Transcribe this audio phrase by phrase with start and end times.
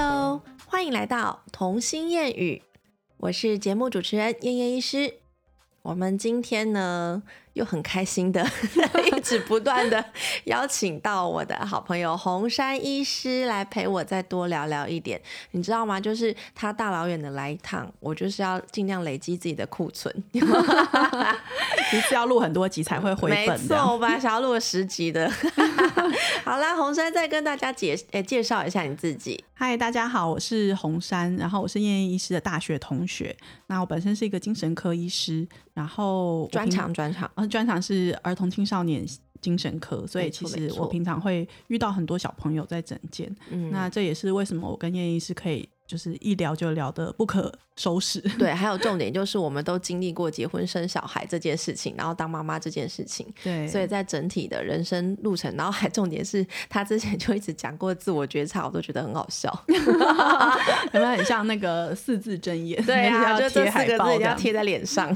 [0.00, 2.62] Hello，欢迎来到童心谚语，
[3.16, 5.14] 我是节目主持人燕燕医师。
[5.82, 7.24] 我们今天呢，
[7.54, 8.46] 又很开心的，
[9.12, 10.04] 一直不断的
[10.44, 15.20] 邀请到我的好朋友红山医师来陪我再多聊聊一点。
[15.52, 16.00] 你知道吗？
[16.00, 20.14] 就是他大老远的来一趟，我就是要尽量累积自己的库存。
[20.32, 23.60] 一次要录很多集才会回本。
[23.60, 25.30] 没错，我本来想要录十集的。
[26.44, 29.42] 好啦，红山再跟大家介诶介绍一下你自己。
[29.54, 33.36] 嗨，大家好，我是红山，然后我是燕燕医师的大学同学。
[33.66, 39.06] 那我本身是一个精神科医师，然后专长专长，呃，专长是儿童青少年
[39.40, 43.34] 精神科，所以其实我平常会遇到很多小朋友在诊间。
[43.50, 45.68] 嗯，那这也是为什么我跟燕医师可以。
[45.88, 48.20] 就是一聊就聊的不可收拾。
[48.38, 53.26] 对，还有重点就是我们都经历过结婚生小孩这件事情，然后当妈妈这件事情。
[53.42, 59.48] 对，所以在整体的人生路程，然后还重点是他之前就一直讲过自我觉察，我都觉得很好笑。
[60.92, 62.84] 有没有很像那个四字真言？
[62.84, 65.08] 对啊，就这四个字要贴在脸上。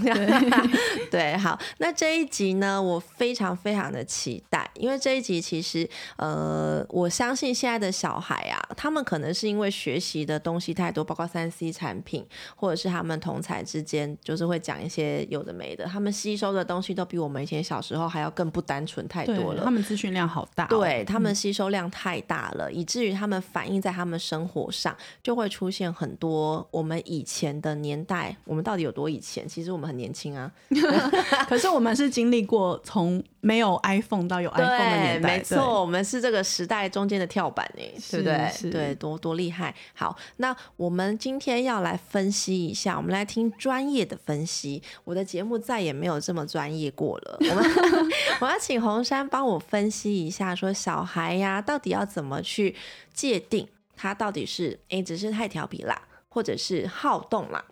[1.13, 5.87] 对，好，那这一集呢，我非常非常的期待，因为这一集其实
[6.17, 10.62] 呃，我相信现在的小孩啊，他们可能是因为学习的东西。
[10.63, 12.25] 西太多，包括三 C 产品，
[12.55, 15.85] 或者是他们同才之间，就是会讲一些有的没的。
[15.87, 19.65] 他们吸收的东西都比我们以前小时候还要更不单纯太多了。
[19.65, 28.37] 他们资讯量好大，对他们吸收量太大了，以至于他们反映在他们生活上，就会出现很多我们以前的年代。
[28.45, 29.49] 我们到底有多以前？
[29.49, 30.51] 其实我们很年轻啊，
[31.49, 35.39] 可是我们是经历过从没有 iPhone 到有 iPhone 的年代。
[35.39, 38.71] 没错，我们是这个时代中间的跳板哎，对不对？
[38.71, 39.75] 对，多多厉害。
[39.95, 40.52] 好，那。
[40.77, 44.83] 我们今天要来分析一下，我们来听专业的分析。
[45.05, 47.39] 我的节目再也没有这么专业过了。
[47.51, 47.65] 我们
[48.41, 52.75] 我要请红山帮我分析一下，说小孩呀，到底要怎么去
[53.13, 57.65] 界定他到底是哎，只是太调皮啦，或者是好动啦，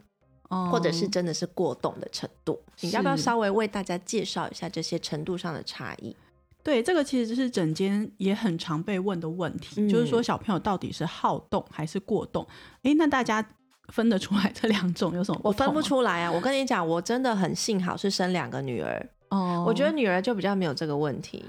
[0.70, 2.60] 或者是真的是过动的程度？
[2.80, 6.14] 你要不要稍微为大家介绍一下这些程度上的差异？
[6.62, 12.46] 对，这个其实是整间也很常被问的问题，就是说小朋友到底是好动还是过动？
[12.82, 13.44] 哎，那大家
[13.88, 15.40] 分得出来这两种有什么？
[15.42, 16.30] 我分不出来啊！
[16.30, 21.44] 我跟你讲，我真的很幸好是生两个女儿哦，我觉得女儿就比较没有这个问题。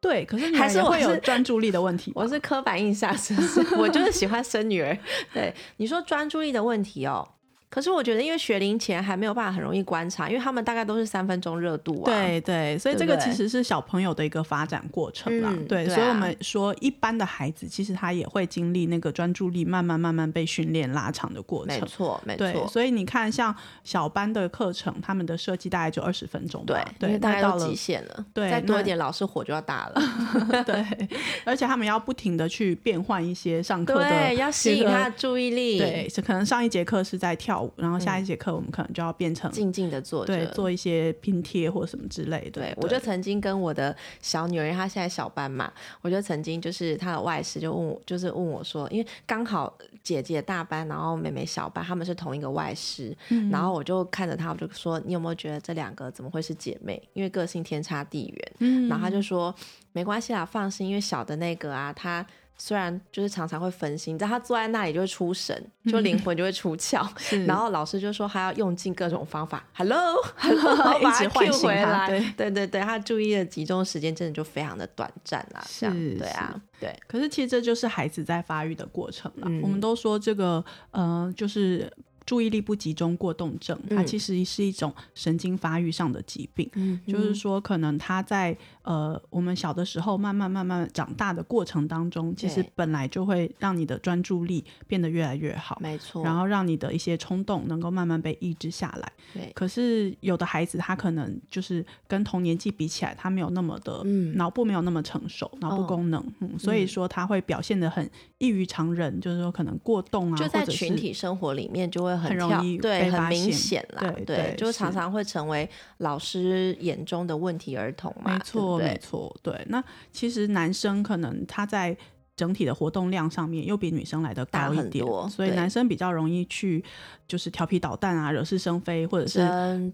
[0.00, 2.12] 对，可是还是会有专注力的问题。
[2.16, 3.74] 我是刻板印象，是不是？
[3.80, 4.96] 我就是喜欢生女儿。
[5.32, 7.26] 对，你说专注力的问题哦。
[7.74, 12.06] 可是我觉得，因为学龄前还没有办法很容易观察，因为他们大概都是三分钟热度啊。
[12.06, 15.52] 对对，所以这个其实是小朋友的一个发展过程啦。
[15.68, 21.80] 对，所以我们说，一般的孩子其实他也会经历那个专注力慢慢慢慢被训练拉长的过程。
[21.80, 22.68] 没错，没错。
[22.68, 23.52] 所以你看，像
[23.82, 26.64] 小班的课程，他们的设计大概就二十分钟。
[26.64, 28.24] 对，因为大概到极限了。
[28.32, 30.00] 对，再多一点，老师火就要大了。
[30.64, 31.08] 对，
[31.44, 35.80] 而且他们要不停的去变换一些上课的，要吸引他的注意力。
[35.80, 37.63] 对，可能上一节课是在跳。
[37.76, 42.62] 然后下一节课我们可能就要变成静静的坐着，对，做一些拼贴或什么之类的。
[42.62, 45.72] 对，我就曾经跟我的小女儿，她现在小班嘛，
[46.02, 53.16] 我就曾经就是她的外师就问我，就是问我说，因为刚好姐姐大班，然后妹妹小班，他们是同一个外师，
[53.50, 57.02] 然后我就看着她，我就说，你有没有觉得这两个怎么会是姐妹？
[57.12, 58.52] 因为个性天差地远。
[58.60, 59.54] 嗯，然后她就说
[59.92, 62.24] 没关系啦，放心，因为小的那个啊，她。
[62.56, 67.06] 虽然就是常常会分心，但他坐在那里就会出神，就灵魂就会出窍。
[67.46, 72.06] 然后老师就说他要用尽各种方法，Hello，Hello， 一直唤醒他。
[72.06, 75.64] 对对对对，他注意的集中时间真的就非常的短暂啦。
[75.68, 76.96] 是，对啊，对。
[77.06, 79.46] 可是其实这就是孩子在发育的过程了。
[79.62, 81.92] 我们都说这个，嗯，就是。
[82.26, 86.68] 注意力不集中过动症，它其实是一种神经发育上的疾病。
[86.74, 96.24] 嗯，就是说，可能他在呃，我们小的时候慢慢慢慢长大的过程当中，其实本来就会让你的专注力变得越来越好，没错。
[96.24, 99.12] 然后让你的一些冲动能够慢慢被抑制下来。
[99.34, 99.52] 对。
[99.54, 104.02] 可是有的孩子他可能就是跟同年纪比起来，他没有那么的
[104.34, 112.13] 脑部没有那么成熟，脑部功能，嗯，所以说他会表现的很异于常人，就是说可能过动啊，就在群体生活里面就会。
[112.16, 115.68] 很容易对，很明显啦，对，就常常会成为
[115.98, 118.32] 老师眼中的问题儿童嘛。
[118.32, 119.58] 没错，没错，对。
[119.68, 119.82] 那
[120.12, 121.96] 其实男生可能他在
[122.36, 126.84] 整体的活动量上面又比女生来的高一点，所以男生比较容易去
[127.28, 129.38] 就是调皮捣蛋啊，惹是生非，或者是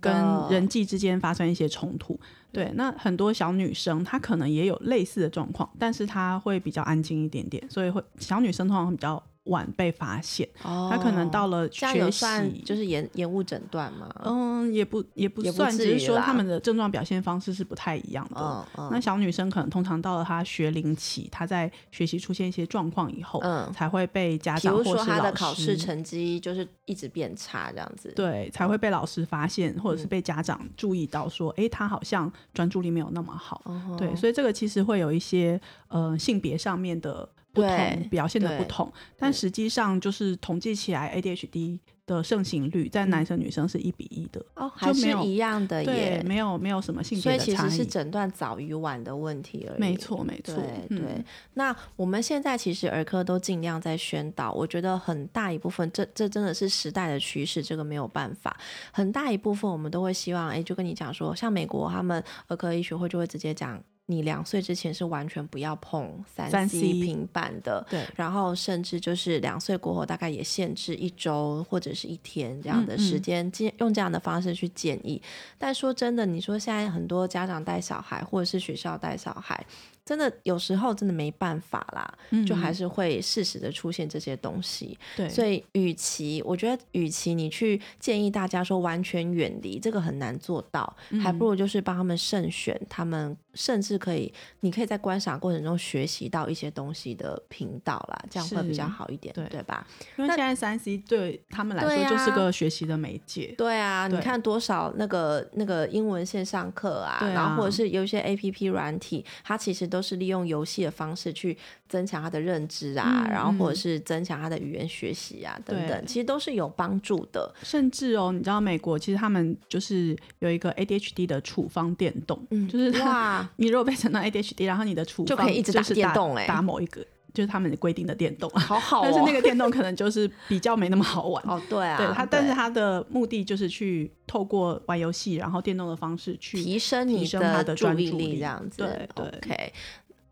[0.00, 0.12] 跟
[0.48, 2.18] 人际之间发生一些冲突。
[2.52, 9.22] 对，那很多小女生她可能也有类似的状况，但是她会比较安静一点点，所以会小女生通常比较。
[9.44, 14.08] 晚被发现，他可能到了学习就是延延误诊断嘛？
[14.24, 18.66] 嗯，也不也不算，只是说他们的症状表现方式是不太一样的。
[18.90, 33.62] 那小女生可能通常到了她学龄期，她在学习出现一些状况以后，嗯，才会被家长或是老师，她的考试成绩就是一直变差这样子，对，才会被老师发现，或者是被家长注意到说，哎，她好像专注力没有那么好。
[33.96, 35.58] 对，所以这个其实会有一些
[35.88, 37.26] 呃性别上面的。
[37.52, 49.80] 不同表现的不同，但实际上就是统计起来，ADHD 的盛行率在男生女生是一比一的哦，还是一样的耶，没有没有什么性别的差异，所以其实是诊断早与晚的问题而已。
[49.80, 50.56] 没错没错，
[50.88, 51.24] 对对。
[51.54, 58.56] 那我们现在其实儿科都尽量在宣导，我觉得很大一部分，这这真的是时代的趋势，这个没有办法。
[58.92, 63.80] 很大一部分我们都会希望，哎，就跟你讲说，像美国他们儿科医学会就会直接讲。
[64.10, 68.04] 你两岁之前是完全不要碰三 C 平板的，对。
[68.16, 75.22] 然后甚至就是两岁过后，大概也限制一周或者是一天这样的时间，建用这样的方式去建议。
[75.56, 79.64] 但说真的，你说现在很多家长带小孩，或者是学校带小孩。
[80.04, 82.12] 真的有时候真的没办法啦，
[82.44, 84.98] 就还是会适时的出现这些东西。
[85.16, 99.86] 对，所以与其我觉得，与其你去建议大家说完全远离这个很难做到，还不如就是帮他们慎选，他们甚至可以，你可以在观赏过程中学习到一些东西的频道啦，这样会比较好一点，对吧？
[100.16, 103.54] 因为现在三 C 对他们来说就是个学习的媒介。
[103.56, 110.00] 对啊，你看多少那个那个英文线上课啊，然后或者是有一些 A P P 软体，它其实都。
[110.00, 111.56] 是利用游戏的方式去
[111.86, 117.54] 增强他的认知啊，然后或者是增强他的语言学习啊等等，其实都是有帮助的。
[117.62, 129.02] 甚至哦，你知道美国其实他们就是有一个 ADHD 的处方电动，嗯就是哇， 你如果被诊断 ADHD，然后你的处方就可以一直打电动，哎，打某一个就是他们规定的电动，好好。
[129.04, 131.42] 但是那个电动可能就是比较没那么好玩。
[131.46, 139.72] 哦，对啊，对它，但是它的目的就是去透过玩游戏，然后电动的方式去提升你的注意力，这样子，对对，OK。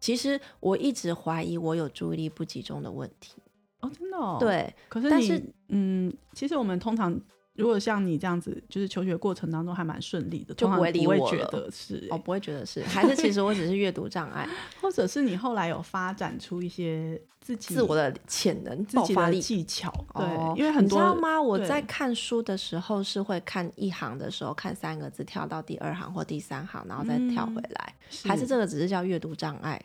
[0.01, 3.35] 其实我一直怀疑我有注意力不集中的问题。
[3.81, 4.37] 哦，真的哦。
[4.41, 7.21] 对，可是你嗯，其实我们通常
[7.59, 14.49] 如果像你这样子，就是求学过程当中还蛮顺利的，就不会觉得是哦，不会觉得是， 还是其实我只是阅读障碍，
[14.81, 19.93] 或者是你后来有发展出一些自己自我的潜能、爆发力、技巧。
[20.15, 20.25] 对，
[20.57, 21.43] 因为很多你知道吗？
[21.43, 27.95] 我在看书的时候是会看一行的时候看三个字，跳到第二行或第三行，然后再跳回来，
[28.25, 29.83] 还是这个只是叫阅读障碍？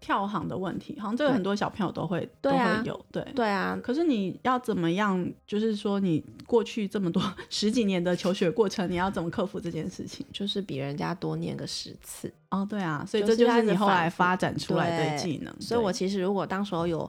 [0.00, 3.78] 跳行的问题，好像这个很多小朋友都会都会有，对对啊。
[3.82, 5.30] 可是你要怎么样？
[5.46, 10.24] 就是说，你过去这么多 十几年的求学过程，你要怎么克服这件事情？
[10.32, 13.04] 就是比人家多念个十次哦，对啊。
[13.06, 15.54] 所以这就是你后来发展出来的技能。
[15.60, 17.08] 所以我其实如果当时候有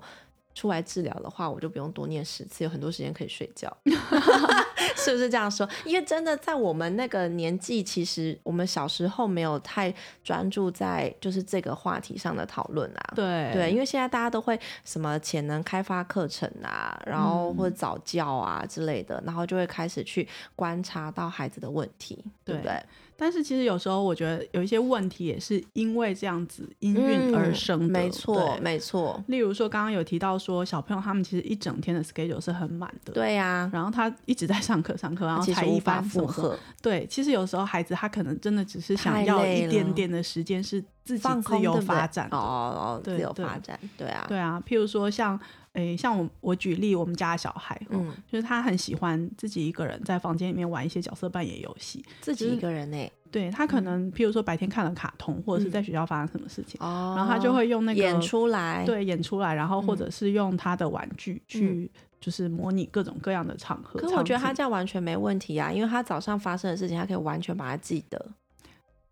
[0.53, 3.75] 出来治疗的话，我就不用多念十次，有很多时间可以睡觉。
[4.95, 5.68] 是不是这样说？
[5.86, 9.94] 因为真的在我们那个年纪，其实我们小时候没有太
[10.24, 13.13] 专注在就是这个话题上的讨论啊。
[13.15, 22.83] 对对，因为现在大家都会什么潜能开发课程啊，然后或者早教啊之类的，然后就会开始去观察到孩子的问题，对不对？
[23.22, 29.24] 但是其实有时候我觉得有一些问题也是因为这样子因孕而生的，没错没错。
[29.28, 36.58] 例如说刚刚有提到说小朋友他们其实一整天的 schedule 是很满的，对呀，然后他一直在上课上课，然后才一发负荷。
[36.82, 44.60] 对，其实有时候孩子他可能真的只是想要一点点的时间是自己自由发展哦哦，自由发展，对啊对啊。
[44.68, 45.40] 譬如说像
[45.74, 53.10] 诶像我我举例我们家的小孩，嗯，就是他很喜欢自己一个人在房间里面玩一些角色扮演游戏，自己一个人呢。
[53.32, 63.98] 对他可能，譬如说白天看了卡通，或者是在学校发生什么事情，然后他就会用那个演出来，对，演出来，然后或者是用他的玩具去，就是模拟各种各样的场合。
[64.01, 68.22] 可我觉得他这样完全没问题啊，因为他早上发生的事情，他可以完全把它记得。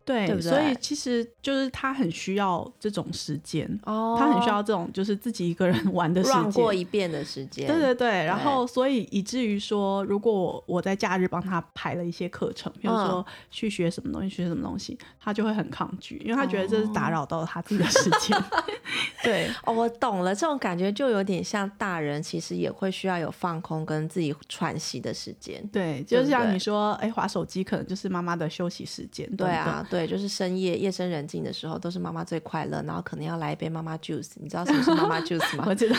[0.10, 7.68] 对，所以其实就是他很需要这种时间，哦他很需要这种就是自己一个人 玩的时间，过一遍的时间。
[7.68, 18.36] 对对对，然后所以以至于说，如果我在假日帮他排了一些课程，比如说去学什么东西，学什么东西，他就会很抗拒，因为他觉得这是打扰到他自己的时间。
[19.22, 25.64] 对，哦，我懂了，这种感觉就有点像大人，其实也会需要有放空跟自己喘息的时间。
[25.72, 29.30] 对，就像你说，哎，划手机可能就是妈妈的休息时间。
[29.36, 29.99] 对啊，对。
[30.00, 34.32] 对，就是深夜夜深人静的时候，都是妈妈最快乐，然后可能要来一杯妈妈 juice。
[34.36, 35.66] 你知道什么是妈妈 juice 吗？
[35.68, 35.96] 我知道，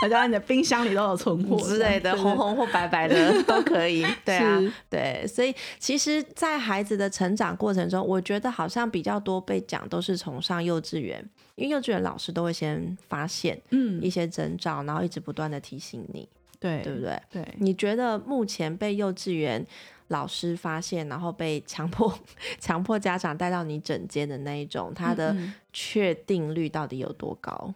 [0.00, 4.06] 好像你的冰箱里都有存货之类的，红红或白白的 都可以。
[4.24, 11.22] 对啊，对，所以其实，在孩子的成长过程中，我觉得好像比较多被讲都是从上幼稚园，
[11.54, 17.20] 因为幼稚园老师都会先发现嗯一些征兆，然后一直不断的提醒你，对对不对？
[17.30, 19.64] 对，你觉得目前被幼稚园
[20.08, 22.12] 老师发现，然后被强迫
[22.60, 25.36] 强迫家长带到你诊间的那一种，他的
[25.72, 27.74] 确定率到底有多高？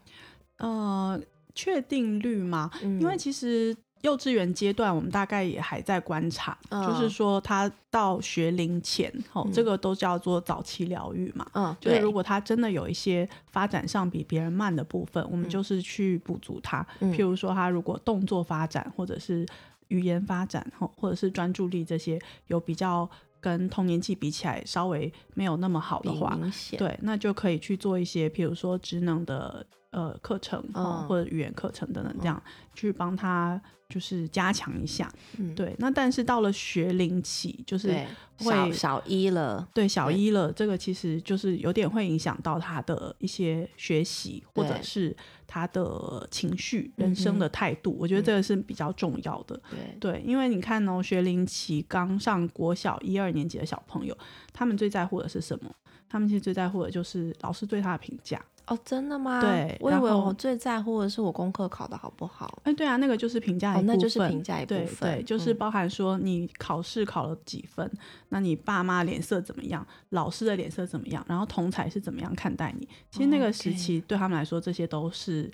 [0.59, 1.21] 呃。
[1.53, 2.71] 确定率吗？
[2.81, 11.45] 因为其实幼稚园阶段，我们大概也还在观察，就是说他到学龄前，哦，这个都叫做早期疗愈嘛。
[11.55, 16.87] 嗯，就是如果他真的有一些发展上比别人慢的部分，我们就是去补足他。
[17.01, 19.45] 譬如说，他如果动作发展，或者是
[19.91, 22.19] 语言发展，或或者是专注力这些
[22.49, 23.09] 有比较
[23.41, 26.37] 跟同年纪比起来稍微没有那么好的话，
[26.77, 29.65] 对，那就可以去做一些，譬如说职能的。
[29.93, 30.63] 呃，课程
[31.09, 32.41] 或者语言课程等等，这样
[32.75, 35.13] 去帮他就是加强一下。
[35.57, 38.07] 对，那但是到了学龄期，就是
[38.39, 45.17] 小小一了，对，小一了，这个其实就是有点会影响到他的一些学习，或者是
[45.51, 47.97] 他的情绪、人生的态度。
[47.99, 49.61] 我觉得这个是比较重要的。
[49.69, 54.17] 对，对，因为你看哦，学龄期刚上国小一二年级的小朋友，
[54.53, 55.69] 他们最在乎的是什么？
[56.09, 58.41] 他们其实最在乎的就是老师对他的评价。
[58.71, 59.41] 哦，真的吗？
[59.41, 62.61] 对，我以为我最在乎的是我功课考的好不好。
[62.63, 67.91] 哎，对啊，那个就是评价一部分，那就是评价一部分，对，就是包含说你考试考了几分，
[68.29, 72.89] 那你爸妈脸色怎么样，老师的脸色怎么样，然后同才是怎么样看待你。
[73.11, 75.51] 其实那个时期对他们来说，这些都是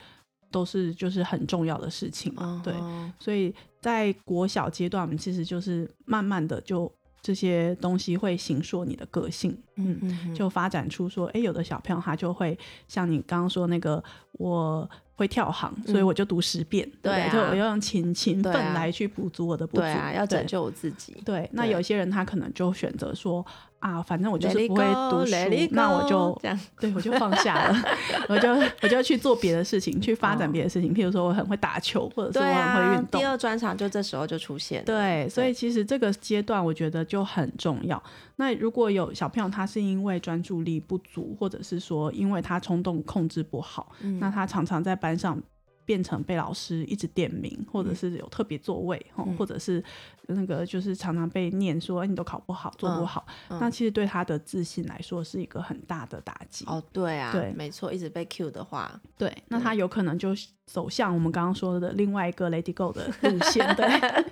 [0.50, 2.61] 都是就是很重要的事情嘛。
[2.62, 2.75] 对，
[3.18, 6.92] 所以在国小阶段，我们其实就是慢慢的就。
[7.26, 12.56] 这些东西会形塑你的个性，嗯嗯，就发展出说，哎，有的小朋友他就会
[12.87, 14.00] 像你刚刚说那个
[14.35, 14.88] 我。
[15.18, 21.16] 会跳行，所以我就读十遍，对，就我要用勤勤奋来去补足我的不足，对啊，要拯救我自己。
[21.25, 23.42] 对，那有些人他可能就选择说
[23.87, 25.35] 啊，反正我就是不会读书，
[25.71, 27.83] 那我就这样，对我就放下了，
[28.28, 28.52] 我就
[28.83, 30.93] 我就去做别的事情，去发展别的事情。
[30.93, 33.21] 譬如说，我很会打球，或者是我很会运动。
[33.21, 34.85] 第二专场就这时候就出现。
[34.85, 38.02] 对，所以其实这个阶段我觉得就很重要。
[38.35, 45.40] 那如果有小朋友他是因为专注力不足，或者是说因为他冲动控制不好，那他常常在班上
[45.87, 49.07] 变成被老师一直点名，或者是有特别座位，
[49.38, 49.83] 或者是
[50.26, 56.66] 那个就是常常被念说你都考不好，做不好，那其实对他的自信来说是一个很大的打击。
[56.66, 60.35] 哦，对啊，对，没错，一直被 Q 的话，对，那他有可能就
[60.66, 63.87] 走向我们刚刚说的另外一个 Lady Go 的路线，对。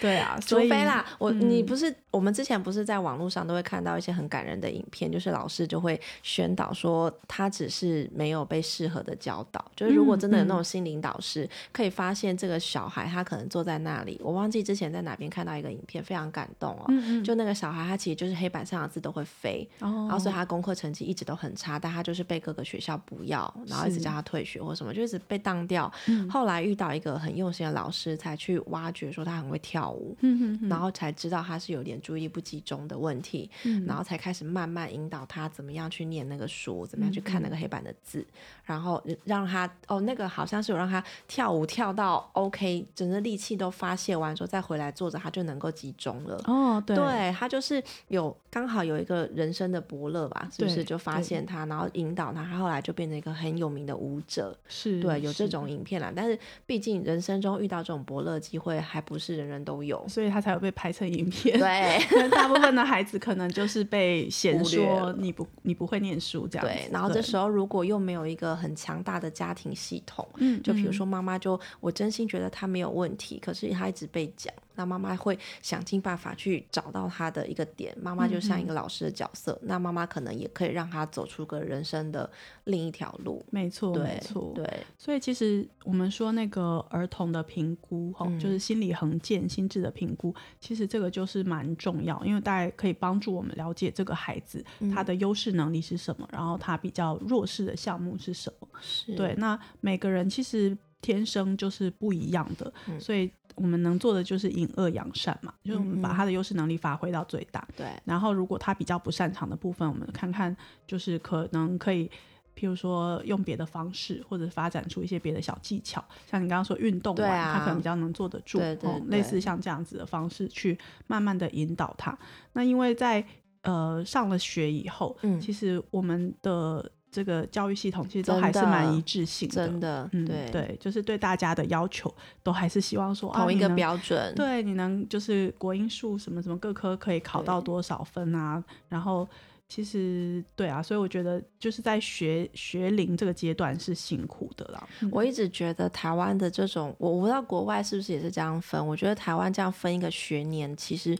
[0.00, 16.86] 对啊，除非啦，我你不是我们之前不是在网络上都会看到一些很感人的影片，就是老师就会宣导说他只是没有被适合的教导，就是如果真的有那种心灵导师，可以发现这个小孩他可能坐在那里，我忘记之前在哪边看到一个影片，非常感动哦，
[17.24, 25.92] 就那个小孩他其实就是黑板上的字都会飞，然后所以他功课成绩一直都很差，但他就是被各个学校不要，然后一直叫他退学或什么，就一直被当掉，
[26.30, 29.88] 后来遇到一个很用心的老师，才去挖掘说他很会跳。
[30.20, 33.50] 嗯然后才知道他是有点注意力不集中的问题，
[33.86, 38.24] 然后才开始慢慢引导他怎么样去念那个书，怎么样去看那个黑板的字，
[38.64, 46.40] 然后让他哦，那个好像是有让他跳舞跳到 OK，整个力气都发泄完之后再回来坐着，他就能够集中了。
[46.44, 54.56] 哦，对，对他就是有刚好有一个人生的伯乐吧，是不是就发现他，然后引导他，他后来就变成一个很有名的舞者。
[54.68, 60.04] 是对，有这种影片啦，但是毕竟人生中遇到这种伯乐机会，还不是人人都有。
[60.08, 61.58] 所以他才会被拍成影片。
[61.58, 66.66] 对， 大部分的孩子可能就是被 嫌说你不你不会念书这样。
[66.66, 74.52] 对，然后这时候如果又没有一个很强大的家庭系统，嗯，就比如说妈妈就我真心觉得他没有问题，可是他一直被讲。
[74.78, 82.30] 那妈妈会想尽办法去找到他的一个点，妈妈就像一个老师的角色，那妈妈可能也可以让他走出个人生的
[82.64, 83.44] 另一条路。
[83.50, 84.64] 没错，没错，对。
[84.96, 98.68] 所以其实我们说那个儿童的评估，哈，就是心理横见、心智的评估，其实这个就是蛮重要，因为大家可以帮助我们了解这个孩子他的优势能力是什么，然后他比较弱势的项目是什么。
[98.80, 99.34] 是对。
[99.38, 103.30] 那每个人其实天生就是不一样的，所以。
[103.54, 107.66] 我们能做的就是引恶扬善嘛，就是我们把他的优势能力发挥到最大。
[107.76, 107.88] 对。
[108.04, 112.08] 然后，如果他比较不擅长的部分，我们看看就是可能可以，
[112.54, 116.04] 譬如说用别的方式，或者发展出一些别的小技巧。
[116.24, 118.58] 像你刚刚说运动，对啊，他可能比较能坐得住。
[118.58, 119.00] 对对。
[119.08, 120.78] 类似像这样子的方式去
[121.08, 122.16] 慢慢的引导他。
[122.52, 123.26] 那因为在
[123.62, 132.12] 呃上了学以后，嗯，其实我们的这个教育系统其实都还是蛮一致性的，真的，嗯，对对，就是对大家的要求
[132.42, 138.62] 都还是希望说同一个标准，对，你能就是国英数什么什么各科可以考到多少分啊？
[138.88, 139.26] 然后
[139.68, 144.88] 其实对啊，所以我觉得就是在学学龄这个阶段是辛苦的啦。
[145.10, 151.16] 我一直觉得台湾的这种，我不知道国外是不是也是这样分，我觉得台湾这样分一个学年，其实。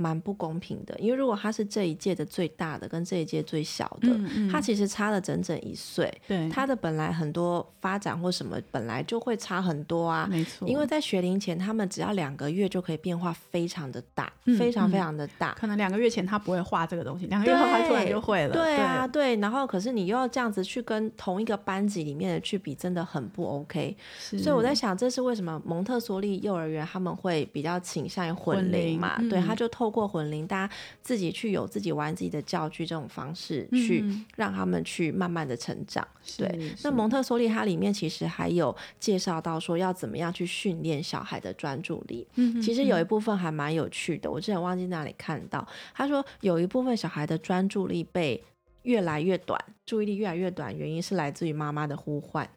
[0.00, 4.08] 蛮不公平的，因为如果他是这一届的最大的，跟这一届最小的，
[4.50, 6.10] 他其实差了整整一岁。
[6.26, 10.26] 对，他的本来很多发展或什么本来就会差很多啊。
[10.30, 15.52] 没错，因为在学龄前，他们只要两个月就可以变化非常的大，非常非常的大。
[15.52, 18.54] 可能两个月前他不会画这个东西，两个月后他突然就会了。
[18.54, 19.36] 对啊，对。
[19.36, 23.94] 然后可是你又要这样子去跟同一个班级里面的去比，真的很不 OK。
[24.18, 29.18] 所以我在想，这是为什么蒙特梭利幼儿园他们会比较倾向于混龄嘛？
[29.28, 29.89] 对，他就透。
[29.90, 34.04] 过混龄，大家自己去有自己玩自己的教具这种方式，去
[34.36, 36.06] 让他们去慢慢的成长。
[36.38, 42.26] 对，那蒙特梭利它里面其实还有介绍到说要怎么样去训练小孩的专注力。
[42.36, 48.42] 嗯，其实有一部分还蛮有趣的，我之前忘记哪里看到，他说有一部分小孩的专注力被
[48.82, 52.48] 越来越短，注意力越来越短，原因是来自于妈妈的呼唤。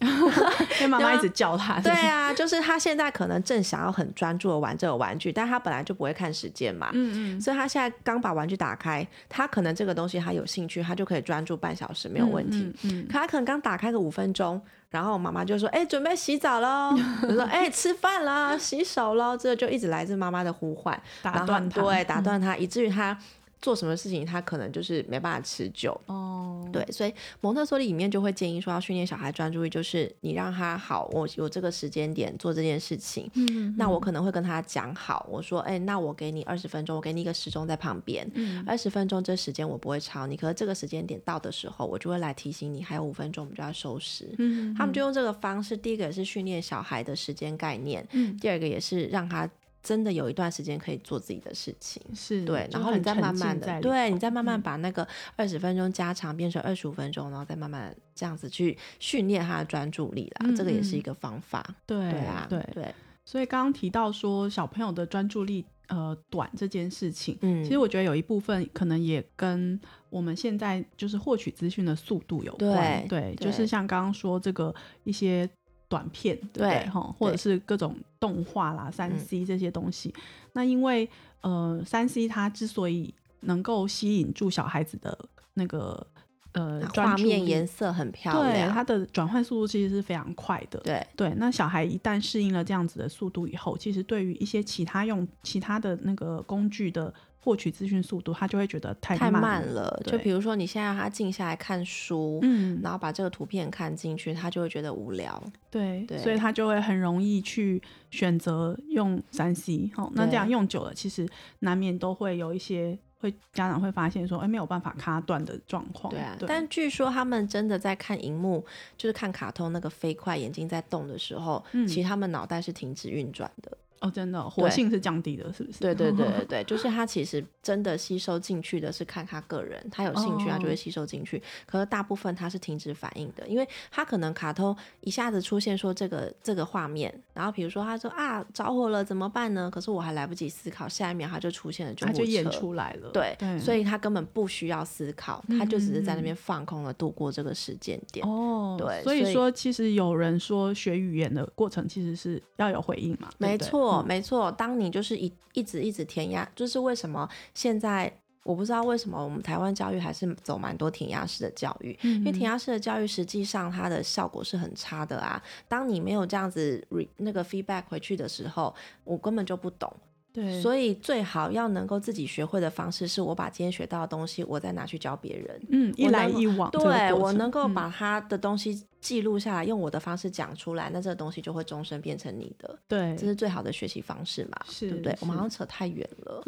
[0.78, 1.78] 因为妈妈一直叫他。
[1.80, 6.90] 对啊，就是他现在可能正想要很专注的玩这个玩具，但他本来就不会看时间嘛。
[6.92, 7.40] 嗯嗯。
[7.40, 12.72] 所以他现在刚把玩具打开，他可能这个东西他有兴趣，他就可以专注半小时没有问题。
[12.84, 13.06] 嗯。
[13.06, 16.96] 可他可能刚打开个五分钟，然后妈妈就说：“哎，准备洗澡喽。
[17.22, 23.16] ”就说：“哎，吃饭啦，洗手喽。”这就一直来自妈妈的呼唤，打断他，对，打断他，以至于他。
[23.62, 26.68] 做什么事情，他可能就是没办法持久哦。
[26.72, 33.30] 对，所以蒙特梭利里面就会建议说，要训练小孩专注力，就是你让他好，我有这个时间点做这件事情。
[33.34, 38.30] 嗯，那我可能会跟他讲好，我说，哎，那我给你二十分钟，我给你一个时钟在旁边，
[38.66, 40.36] 二十分钟这时间我不会超你。
[40.36, 44.32] 可是这个时间点到的时候，我就会来提醒你，还有五分钟我们就要收拾。
[44.38, 49.48] 嗯，他们就用这个方式，第一个也是训练小孩的时间概念，嗯，第二个也是让他。
[49.82, 55.06] 真的有一段时间可以做自己的事情，是对，然后你再慢慢的，对你再慢慢把那个
[55.36, 61.64] 二十分钟加长变成二十五分钟，然后再慢慢这样子去训练他的专注力啦，这个也是一个方法。
[61.86, 62.94] 对啊，对对。
[63.24, 75.48] 所以刚刚提到说小朋友的专注力呃短这件事情，嗯，其实我觉得有一部分可能也跟我们现在就是获取资讯的速度有关，对，就是像刚刚说这个一些。
[75.90, 80.14] 短片对哈，或者是各种动画啦、三 C 这些东西。
[80.54, 81.06] 那因为
[81.42, 85.18] 呃，三 C 它之所以能够吸引住小孩子的
[85.54, 86.06] 那个
[86.52, 90.78] 呃画面颜色很漂亮，对它的转换速度其实是非常快的。
[90.80, 97.12] 对对，那小孩一旦适应了这样子的速度以后，其实对于一些其他用其他的那个工具的。
[97.42, 100.02] 获取资讯速度，他就会觉得太太慢了。
[100.06, 105.42] 就比如说，你现在让他静下来看书，嗯，然后把这个图片看进去，他就会觉得无聊。
[105.70, 109.90] 对，所以他就会很容易去选择用三 C。
[109.94, 111.26] 好，那这样用久了，其实
[111.60, 116.12] 难免都会有一些会家长会发现说，哎，没有办法卡断的状况。
[116.12, 118.62] 对啊，但据说他们真的在看荧幕，
[118.98, 123.78] 就是看卡通那个飞快眼睛在动的时候，其实他们脑袋是停止运转的。
[124.00, 125.80] 哦，真的，活性是降低的，是不是？
[125.80, 139.70] 对对对对 对，就是他其实真的吸收进去的是看他个人，他有兴趣他就会吸收进去，可是大部分他是停止反应的，因为他可能卡通一下子出现说这个这个画面，然后比如说他说啊着火了怎么办呢？
[139.70, 143.10] 可是我还来不及思考，下一秒他就出现了救护车，就演出来了。
[143.10, 148.26] 对，所以他根本不需要思考，他就只是在那边放空了度过这个时间点。
[148.26, 153.89] 哦，对，所以说其实有人说学语言的过程其实是要有回应嘛，没错。
[154.06, 165.42] 没错，当你就是一一直一直填鸭，就是为什么现在我不知道为什么我们台湾教育还是走蛮多填鸭式的教育，因为填鸭式的教育实际上它的效果是很差的啊。
[165.68, 168.74] 当你没有这样子 re 那个 feedback 回去的时候，
[169.04, 169.92] 我根本就不懂。
[170.32, 175.60] 对，所以最好要能够自己学会的方式，是我把今天学到的东西，我再拿去教别人。
[175.70, 176.70] 嗯，一来一往。
[176.70, 182.78] 对我能够把他的东西记录下来，用我的方式讲出来，那这个东西就会终身变成你的。
[182.86, 184.58] 对，这是最好的学习方式嘛？
[184.78, 185.16] 对不对？
[185.20, 186.42] 我们好像扯太远了。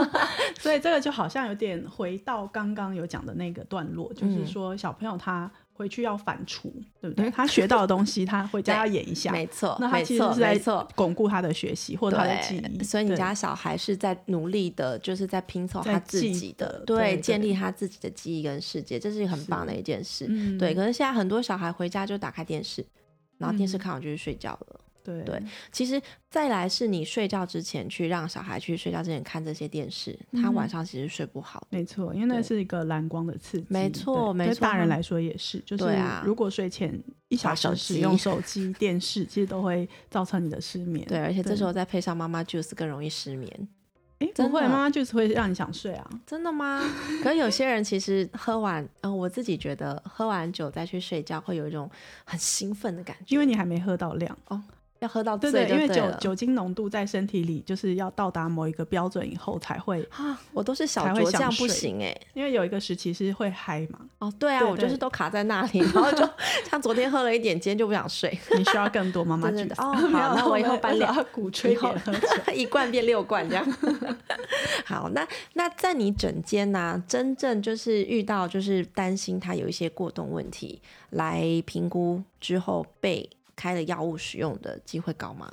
[0.60, 5.50] 所以这个就好像有点回到刚刚有讲的那个段落，就是说小朋友他。
[5.76, 7.28] 回去要反刍，对不对？
[7.30, 9.76] 他学到的东西，他回家要演一下， 没错。
[9.80, 10.56] 那他其实是在
[10.94, 12.82] 巩固他的学习或者他的记忆。
[12.84, 20.26] 所以你家小孩是在努力的，就是在拼凑他自己的，对，建立他自己的记忆跟世界，这是很棒的一件事。
[20.58, 22.86] 对，可是现在很多小孩回家就打开电视，
[23.38, 24.80] 然后电视看完就去睡觉了。
[25.04, 31.66] 对对，其实再来是你睡觉之前去让小孩去睡觉之前看这些电视，他晚上其实睡不好。
[31.68, 33.66] 没错，因为那是一个蓝光的刺激。
[33.68, 34.54] 没错，没错。
[34.54, 35.84] 对大人来说也是，就是
[36.24, 41.06] 如果睡前一小时使用手机、电视，其实都会造成你的失眠。
[41.06, 43.68] 对，而且这时候再配上妈妈 juice，更容易失眠。
[44.20, 46.08] 哎，不会，妈妈 juice 会让你想睡啊？
[46.24, 46.80] 真的吗？
[47.20, 51.90] 可是有些人其实喝完，嗯，我自己觉得喝完酒再去睡觉，会有一种
[52.24, 54.62] 很兴奋的感觉，因为你还没喝到量哦。
[55.04, 64.00] 要喝到对对，因为酒酒精浓度在身体里就是要到达某一个标准以后才会啊，我都是小酌，这样不行哎，因为有一个时期是会嗨嘛。
[64.18, 66.28] 哦，对啊，我就是都卡在那里，然后就
[66.68, 68.36] 像昨天喝了一点，今天就不想睡。
[68.56, 71.94] 你需要更多妈妈觉得哦， 好，那我以后搬两鼓吹喝
[72.54, 73.64] 一罐变六罐这样。
[74.86, 83.28] 好，那那在你整间呢，真正就是遇到就是担心他有一些过动问题，来评估之后被。
[83.54, 85.52] 开的药物使用的机会高吗？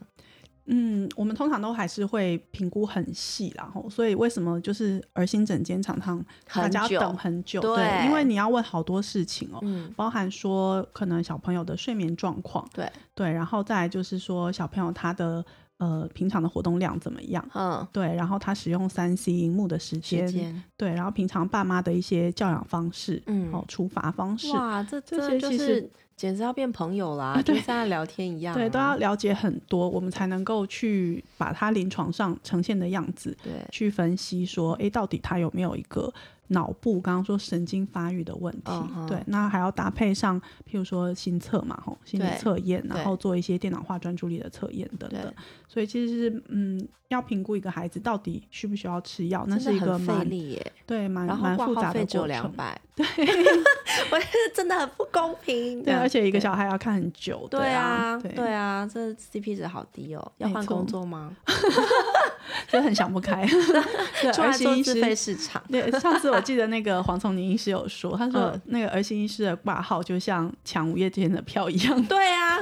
[0.65, 7.59] 嗯，我们通常都还是会评估很细，然后所以为什么就是儿心整间常常大家等很久？
[7.59, 9.59] 对，因为你要问好多事情哦，
[9.95, 15.43] 包含说可能小朋友的睡眠状况，对对，然后再来就是说小朋友他的
[15.81, 17.43] 呃平常的活动量怎么样？
[17.55, 25.89] 嗯，对，然后他使用三 C 荧幕的时间，对，然后平常爸妈的一些教养方式，嗯，哦，处罚方式，哇，这这些其实。
[26.17, 28.53] 简直要变朋友啦， 就像聊天一样。
[28.53, 36.13] 对，都要了解很多，我们才能够去把他临床上呈现的样子，对，去分析说，哎，到底他有没有一个
[36.51, 38.71] 脑部刚刚说神经发育的问题？
[39.07, 45.33] 对，那还要搭配上，譬如说心测嘛，吼，心理测验，然后做一些电脑化专注力的测验等等。
[45.67, 50.71] 所以其实是，嗯，要评估一个孩子到底需不需要吃药，那是一个费力耶。
[50.85, 52.53] 对，蛮蛮复杂的过程。
[52.93, 53.05] 对，
[54.11, 55.81] 我觉得真的很不公平。
[55.81, 57.47] 对，而且一个小孩要看很久。
[57.49, 60.31] 对啊，对啊，这 CP 值好低哦。
[60.39, 61.33] 要换工作吗？
[62.67, 63.47] 就很想不开。
[64.37, 65.63] 儿心医师市场。
[65.69, 72.03] 对，上次我记得那个黄崇宁医师有说，他说那个儿心医师的挂号就像抢五月天的票一样。
[72.05, 72.59] 对啊，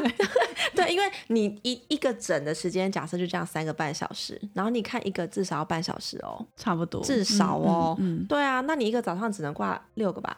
[0.75, 10.37] 对，因为你一一个诊的时间，假设就这样三个半小时，然后你看一个至少要半小时哦，差不多，至少哦，嗯，对啊，那你一个早上只能挂六个吧。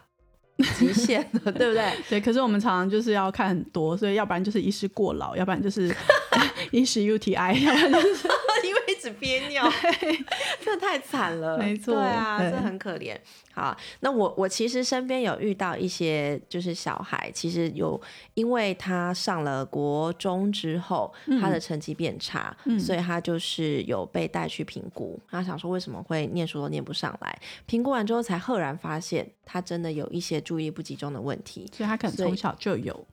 [0.78, 1.92] 极限了，对不对？
[2.08, 5.92] 对，可是我们常常就是要看很多，所以要不然就是医师过劳，要不然就是
[6.70, 8.28] 医师 UTI，要不然就是
[8.62, 9.64] 因为憋尿，
[10.60, 13.16] 这太惨了，没错，对啊，这很可怜。
[13.54, 18.00] 好，那我我其实身边有遇到一些就是小孩，其实有
[18.34, 33.06] 因为他上了国中之后，他的成绩变差，所以他就是有被带去评估，他想说为什么会念书都念不上来，评估完之后才赫然发现他真的有一些注意力不集中的问题，所以他可能从小就有。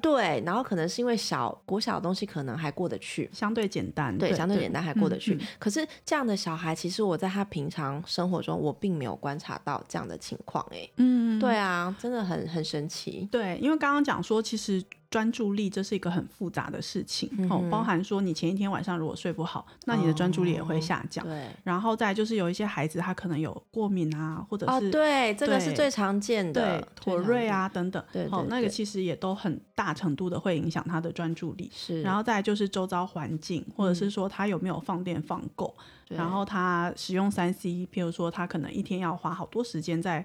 [0.00, 5.38] 对，然后可能是因为小国小的东西可能还过得去，相对简单，对，相对简单还过得去。
[5.58, 13.28] 可是这样的小孩，其实我在他平常生活中，我并没有观察到这样的情况，哎，嗯，对啊，真的很很神奇。
[13.30, 14.82] 对，因为刚刚讲说，其实。
[15.10, 21.26] 专注力这是一个很复杂的事情哦，包含说你前一天晚上如果睡不好，那你的专注力也会下降。
[21.26, 31.68] 对，然后再就是有一些孩子他可能有过敏啊，或者是对，这个是最常见的，对，妥瑞啊等等，对，哦，那个其实也都很大程度的会影响他的专注力。
[31.74, 40.24] 是，然后再就是周遭环境，或者是说他有没有放电放够，然后他使用三 C，譬如说他可能一天要花好多时间在。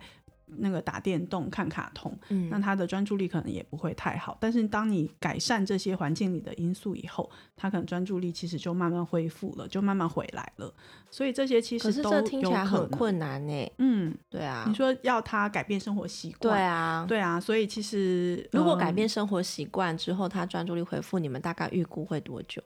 [0.58, 2.18] 那个打电动、看卡通，
[2.50, 4.38] 那他的专注力可能也不会太好。
[4.40, 10.74] 但是当你改善这些环境里的因素以后，他可能专注力其实就慢慢恢复了，就慢慢回来了。
[11.10, 13.72] 所以这些其实都听起来很困难呢。
[13.80, 14.66] 嗯，对啊。
[14.68, 17.40] 你说要他改变生活习惯，对啊，对啊。
[17.40, 22.62] 所以其实如果改变生活习惯之后，他专注力恢复，你们大概预估会多久？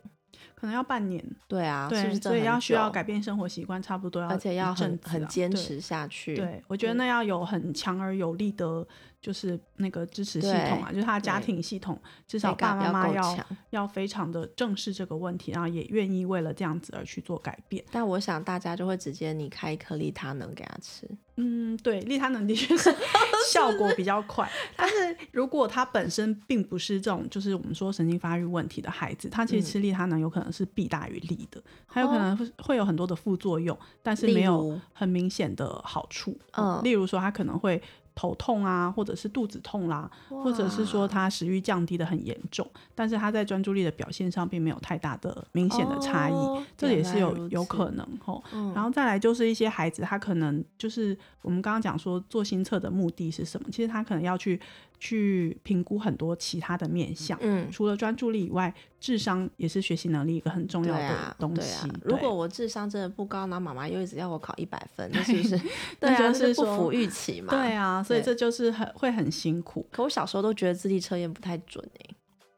[0.60, 6.36] 可能要半年，对啊，对，所以要需要改变生活习惯，差不多要，而且要很很坚持下去。
[6.36, 8.86] 对，我觉得那要有很强而有力的。
[9.22, 13.38] 就是那个支持系统啊，就是他的家庭系统，至少爸爸妈妈要
[13.72, 17.84] 要非常的正视这个问题，然后也愿意为了这样子而去做改变。
[17.92, 21.06] 但我想大家就会直接你开一颗利他能给他吃。
[21.42, 22.94] 嗯，对，利他能的确是
[23.52, 24.50] 效果比较快。
[24.76, 36.38] 但是如果他本身并不是这种，就是我们说神经发育问题的孩子，他其实吃利他能有可能是弊大于利的，还有可能会有很多的副作用，但是没有很明显的好处。
[36.52, 37.82] 嗯，例如说他可能会。
[38.16, 46.34] 头痛啊，或者是肚子痛啦，或者是说他食欲降低的很严重，但是他在专注力的表现上并没有太大的明显的差异，
[46.78, 48.44] 这也是有有可能吼。
[48.76, 53.70] 然后再来就是一些孩子，他可能就是我们刚刚讲说做心测的目的是什么？
[53.72, 54.60] 其实他可能要去
[55.00, 57.38] 去评估很多其他的面向。
[57.42, 61.88] 嗯，除了专注力以外，智商也是学习能力一个很重要的东西。
[61.88, 65.60] 对啊，如果我智商真的不高，那妈妈又一直要我考一百分，那是不是？
[66.00, 67.50] 对啊，是不符预期嘛？
[67.50, 69.88] 对啊，所以这就是很会很辛苦。
[69.92, 72.16] 可我小时候都觉得智力测验不太准哎。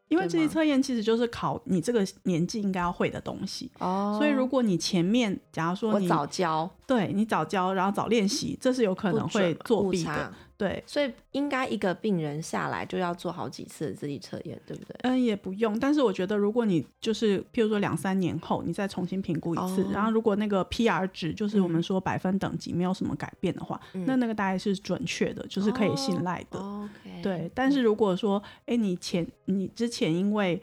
[0.08, 10.34] 因为这些测验其实就是考你这个年纪应该要会的东西，哦，所以如果你前面假如说你早教，对你早教，然后早练习，这是有可能会作弊的。
[10.62, 14.95] 对，所以应该一个病人下来就要做好几次的智力测验，对不对？
[15.02, 15.80] 嗯，也不用。
[15.80, 26.89] 但是我觉得，如果你就是譬如说两三年后你再重新评估一次，然后如果那个 PR 值就是我们说百分等级没有什么改变的话，那那个大概是准确的，就是可以信赖的。
[27.24, 30.62] 对，但是如果说，哎，你前你之前因为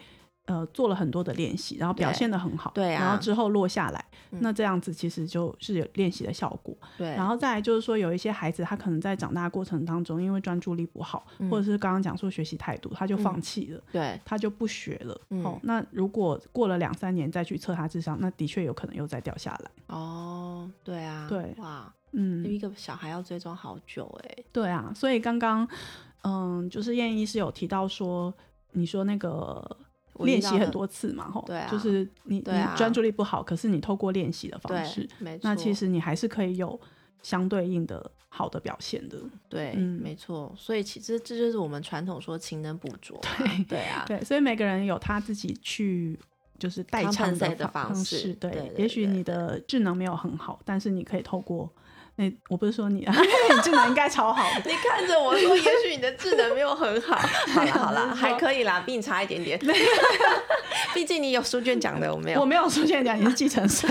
[0.48, 7.08] 呃，做了很多的练习，然后表现的很好，对啊，然后之后落下来，那这样子其实就是有练习的效果，对。
[7.08, 15.20] 然后再来就是说，有一些孩子他可能在长大过程当中，因为专注力不好，或者是刚刚讲说学习态度，他就放弃了，对，他就不学了。
[15.44, 19.70] 哦，那如果过了两三年再去测他智商，那的确有可能又再掉下来。
[19.88, 24.44] 哦，对啊，对，哇，嗯，一个小孩要追踪好久哎。
[24.50, 25.68] 对啊，所以刚刚
[26.22, 28.32] 嗯，就是燕医师有提到说，
[28.72, 29.76] 你说那个。
[30.24, 35.08] 练习很多次嘛，吼，对啊，就是你你专注力不好，可是你透过练习的方式，
[35.42, 36.78] 那其实你还是可以有
[37.22, 39.18] 相对应的好的表现的。
[39.48, 40.54] 对，没错。
[40.56, 43.20] 所以其实这就是我们传统说勤能补拙。
[43.20, 46.18] 对 对啊，对，所以每个人有他自己去
[46.58, 48.32] 就是代偿的方式。
[48.34, 51.72] 对，也许你的智能没有很好，但是你可以透过。
[52.18, 54.68] 那我不是说你啊， 你智能应该超好的。
[54.68, 57.16] 你看着我说，也许你的智能没有很好。
[57.54, 59.56] 好了好了，还可以啦，比你差一点点。
[60.92, 62.40] 毕竟你有书卷奖的，我没有。
[62.40, 63.88] 我没有书卷奖，你是继承谁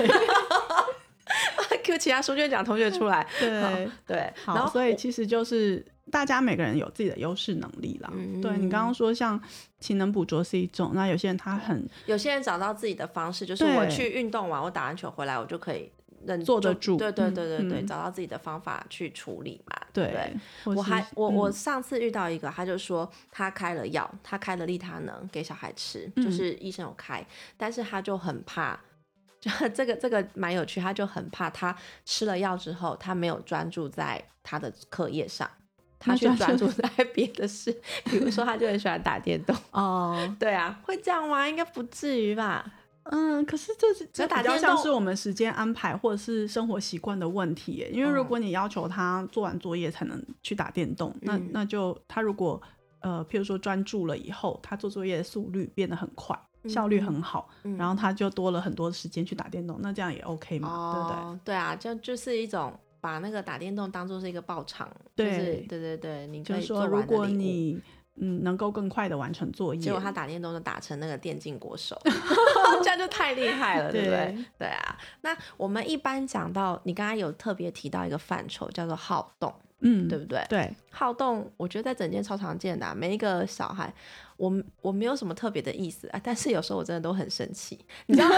[1.85, 3.25] ？Q 其他书卷奖同学出来。
[3.39, 4.33] 对对。
[4.45, 8.11] 然后所以其实就是大家每个人有自己的优势能力啦。
[8.41, 9.41] 对你刚刚说像
[9.79, 15.89] 勤能补拙是一种，那有些人他很，有些人找到自己的方式，就是我去运动完，我打完球回来，我就可以。
[16.43, 19.77] 坐得住，对对对对对，找到自己的方法去处理嘛。
[19.93, 27.25] 对，我还我我上次遇到一个，他就说他开了药，他开了利他能给小孩吃，就是医生有开，
[27.55, 28.79] 但是他就很怕，
[29.39, 31.75] 就这个这个蛮有趣，他就很怕他
[32.05, 35.49] 吃了药之后，他没有专注在他的课业上，
[35.97, 37.71] 他去专注在别的事，
[38.05, 39.55] 比如说他就很喜欢打电动。
[39.71, 41.47] 哦，对啊，会这样吗？
[41.47, 42.73] 应该不至于吧。
[43.11, 47.87] 嗯，可是这是这比较像是我们时间安排或者是生活习惯的问题。
[47.91, 52.61] 因为如果你要求他做完作业才能去打电动，那那就他如果
[52.99, 60.93] 呃，譬如说专注了以后，他做作业的速率变得很快，效率很好，然后他就多了很多时间去打电动，那这样也 OK 嘛？
[60.93, 61.39] 对不对？
[61.45, 64.89] 对啊，就就是一种把那个打电动当做是一个爆场。
[65.15, 67.81] 对对对对，你就说如果你。
[68.19, 69.81] 嗯，能够更快的完成作业。
[69.81, 71.99] 结果他打电动就打成那个电竞国手，
[72.83, 74.37] 这样就太厉害了，对不对？
[74.59, 74.97] 对啊。
[75.21, 80.43] 那我们一般讲到，你刚刚有特别提到一个范畴，叫做好动，嗯，对不对？
[80.49, 83.93] 对，好动，我觉得在整间超常见的，每一个小孩，
[84.37, 84.51] 我
[84.81, 88.29] 我没有什么特别的意思啊，但是有时候我真的都很生气， 你知道，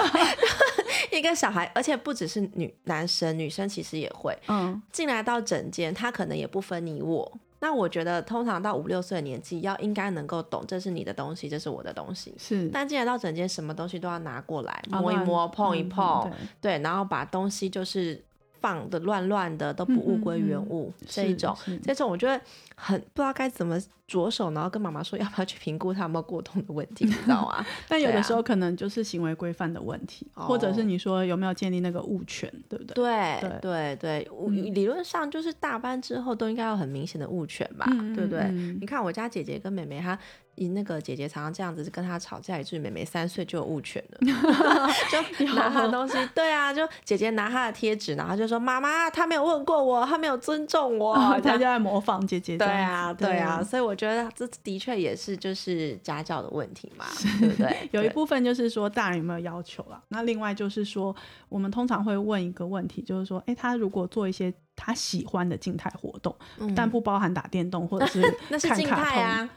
[1.11, 7.39] 一个小孩，而且不只是女男生，女生其实也会，嗯，进来到整间，他可能也不分你我。
[7.61, 12.33] 那我觉得，通常到五六岁的年纪，要应该能够懂，这是你的东西，这是我的东西。
[12.37, 12.69] 是。
[12.69, 18.23] 但既然到整间，什么东西都要拿过来摸一摸、碰一碰，对，然后把东西就是
[18.61, 22.39] 放的乱乱的，都不物归原物这一种，这种我觉得
[22.75, 23.79] 很不知道该怎么。
[24.09, 27.63] 着手，然后跟妈妈说要不要去评估他有没有过动的问题，你知道吗？
[27.87, 32.95] 但有的时候可能就是行为规范的问题，或者是你说有没有建立那个物权，对不对？
[32.95, 38.49] 对对对对，理论上就是大班之后都应该有很明显的物权吧，对不对？
[38.79, 40.17] 你看我家姐姐跟妹妹，她
[40.67, 44.19] 那个姐姐常常这样子跟她吵架，以至于妹妹三岁就有物权了，
[45.37, 46.17] 就拿她的东西。
[46.33, 52.57] 对啊，就姐姐拿她的贴纸，然后就说妈妈，她没有问过我，她没有尊重我，她就在模仿姐姐。
[52.57, 53.95] 对啊，对啊，所以我。
[53.99, 57.03] 觉得这的确也是就是家教的问题嘛，
[57.41, 57.75] 对不对？
[57.91, 60.01] 有一部分就是说大人有没有要求啊？
[60.07, 61.13] 那另外就是说，
[61.49, 66.33] 我们通常会问一个问题，就是说，哎，他如果做一些他喜欢的静态活动，
[66.73, 69.49] 但不包含打电动或者是 那是静态啊，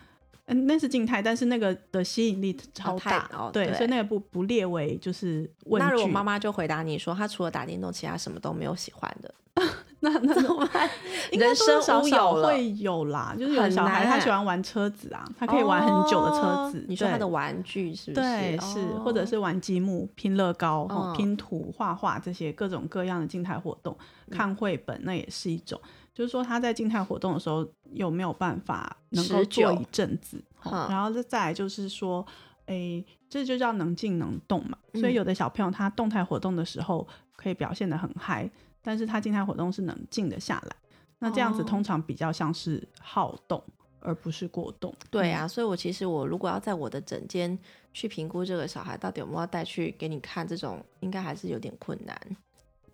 [0.46, 9.32] 嗯，那是静态，但是那个的吸引力超大，哦对，所以那个不不列为就是问那如果妈妈就回答你说，她除了打电动，其他什么都没有喜欢的。
[10.00, 10.90] 那那怎么办？
[11.30, 16.84] 人生少少会有啦，就是有小孩他喜欢玩车子啊，他可以玩很久的车子。
[16.88, 18.26] 你说他的玩具是不是？
[18.26, 23.96] 对，是，或者是玩积木、拼乐高、拼图、画画这些各种各样的静态活动，
[24.30, 25.80] 看绘本那也是一种。
[26.14, 32.24] 就是说他在静态活动的时候有没有办法能够做一阵子，然后再再来就是说，
[32.66, 34.76] 哎，这就叫能静能动嘛。
[34.94, 38.50] 所以有的小朋友他动态活动的时候可以表现的很嗨，
[38.82, 40.76] 但是他静态活动是能静得下来。
[41.18, 43.62] 那这样子通常比较像是好动，
[44.00, 44.92] 而不是过动。
[45.08, 47.56] 对啊，所以我其实我如果要在我的诊间
[47.94, 52.20] 去评估这个小孩到底有没有带去给你看，这种应该还是有点困难，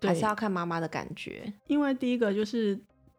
[0.02, 1.50] 还是要看妈妈的感觉。
[1.66, 2.78] 因为第一个就是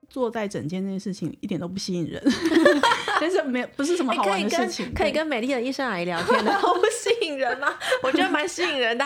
[0.09, 2.21] 坐在整间这件事情一点都不吸引人，
[3.21, 7.67] 但是没有不是什么好玩的事情，可以跟美丽的医生阿姨聊天的，不吸引人吗？
[8.03, 9.05] 我觉得蛮吸引人的，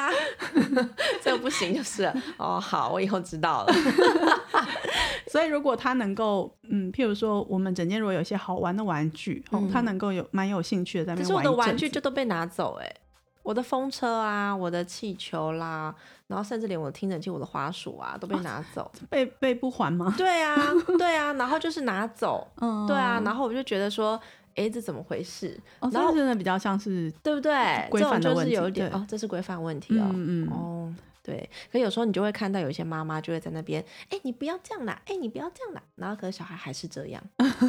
[1.21, 3.73] 这个不行就是哦，好，我以后知道了。
[5.27, 11.37] 所以，如果他能够，嗯，譬如说，我们整间如果有一些好玩的玩具，哦，他能够有蛮有兴趣的在那边玩。
[11.37, 12.93] 可是我的玩具就都被拿走，哎，
[13.43, 15.93] 我的风车啊，我的气球啦，
[16.27, 20.13] 然后甚至连我的听诊器、我的滑鼠啊都被拿走，被被不还吗？
[20.17, 20.57] 对啊，
[20.97, 24.19] 对啊，然后就是拿走， 嗯，对啊，然后我就觉得说，
[24.55, 25.59] 哎，这怎么回事？
[25.91, 27.87] 然后真的比较像是，对不对？
[27.89, 28.55] 规范的问题，
[28.93, 30.95] 哦，这是规范问题哦，嗯嗯，哦。
[31.23, 37.23] 对，可有时候你就会看到有一些妈妈就会在那边，哎，你不要这样啦，哎，你不要这样啦，然后可是小孩还是这样，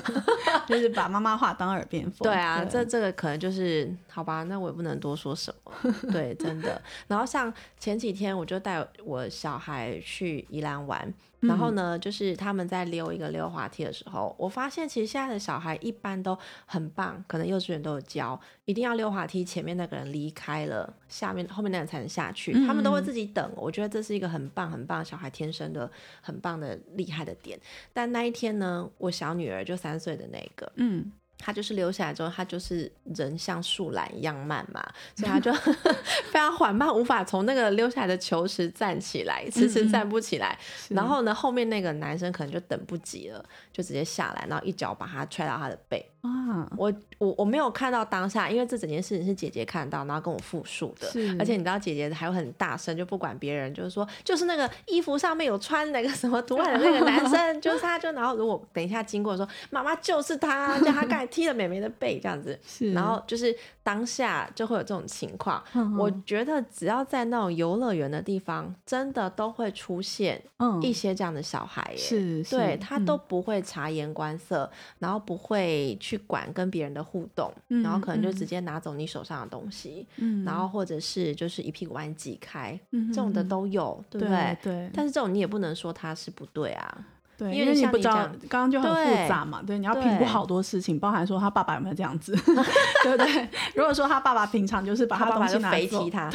[0.67, 2.25] 就是把妈妈话当耳边风。
[2.25, 5.95] 对啊，这这个可能就是好吧，那我也不能多说什么。
[6.11, 6.83] 对，真的。
[7.07, 11.15] 然后像前几天我就带我小孩去宜兰玩。
[11.47, 23.51] 然后呢，就是他们在溜一个溜滑梯的时候，我发现其实现在的小孩一般都很棒，可能幼稚园都有教，一定要溜滑梯，前面那个人离开了，下面后面那人才能下去，他们都会自己等。
[23.57, 27.59] 我觉得这是一个很棒很棒小孩天生的很棒的厉害的点。
[27.93, 31.13] 但那一天呢，我小女儿就三岁的那个，嗯。
[31.45, 34.83] 他就是溜下来之后，他就是人像树懒一样慢嘛，
[35.15, 35.53] 所以他就
[36.33, 40.59] 非常缓慢，无法从那个溜下来的球池站起来，迟迟站不起来。
[40.89, 46.11] 然后呢，后面那个男生可能就等不及了，就直接下来，然后一脚把他踹到他的背。
[46.25, 51.07] 啊，我我我没有看到当下，因为这整件事情是姐姐看到，然后跟我复述的。
[51.39, 62.59] 而且你知道姐姐还会很大声，就不管别人，就是说，就是那个衣服上面有穿那个什么图案的那个男生，就是他，就然后如果等一下经过说，妈妈就是他，叫他刚才踢了美美的背这样子。
[62.67, 63.55] 是，然后就是
[63.85, 65.63] 当下就会有这种情况。
[65.99, 70.43] 我觉得只要在那种游乐园的地方，真的都会出现
[70.83, 71.95] 一些这样的小孩。
[71.97, 76.15] 是，对他都不会察言观色，然后不会去。
[76.15, 80.07] 去管跟别人的互动，然后可能就直接拿走你手上的东西，
[80.47, 84.57] 然后或者是就是一屁股把你挤开，这种的都有，对不对？
[84.63, 84.91] 对。
[84.95, 87.05] 但是这种你也不能说他是不对啊，
[87.37, 92.33] 对，因为你不知道，刚刚就很复杂嘛，对，你要评估好多事情，包含说他爸爸有没有这样子，
[93.03, 93.49] 对不对？
[93.75, 96.31] 如果说他爸爸平常就是把他东西拿飞踢他，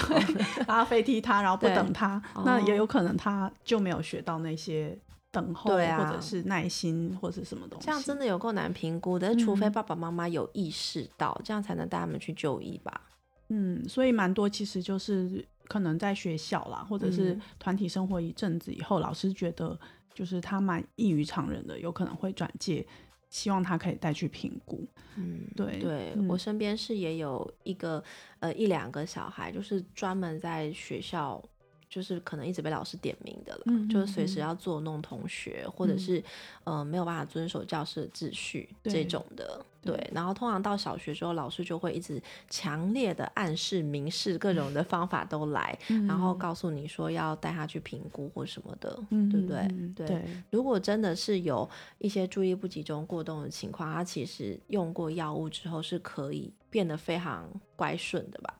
[0.68, 4.98] 然后飞踢他，然后不等他，那也有可能他就没有学到那些。
[5.32, 9.36] 等候，或者是耐心，或者什么东西，这样真的有够难评估的。
[9.36, 13.00] 除非爸爸妈妈有意识到，这样才能带他们去就医吧。
[13.50, 19.80] 嗯，所以蛮多其实就是可能在学校啦，或者是团体生活一阵子以后，老师觉得
[20.20, 22.86] 就是他蛮异于常人的，有可能会转介，
[23.30, 24.86] 希望他可以带去评估。
[25.16, 28.04] 嗯，对，对我身边是也有一个
[28.42, 31.42] 呃一两个小孩，就是专门在学校。
[31.90, 36.24] 就是可能一直被老师点名的了，就是随时要作弄同学，或者是
[36.64, 39.66] 呃没有办法遵守教室的秩序这种的。
[39.82, 49.68] 对，然后通常到小学之后，老师就会一直强烈的暗示、明示各种的方法都来，然后告诉你说要带他去评估或什么的，对不对？
[49.96, 50.22] 对。
[50.52, 58.54] 如果真的是有一些注意不集中、过动的情况，他其实用过药物之后是可以变得非常乖顺的吧？